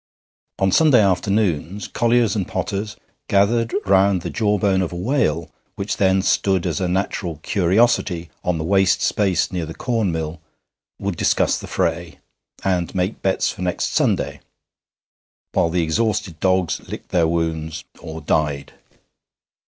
[0.57, 2.95] On Sunday afternoons colliers and potters,
[3.29, 8.57] gathered round the jawbone of a whale which then stood as a natural curiosity on
[8.57, 10.41] the waste space near the corn mill,
[10.97, 12.17] would discuss the fray,
[12.63, 14.39] and make bets for next Sunday,
[15.53, 18.73] while the exhausted dogs licked their wounds, or died.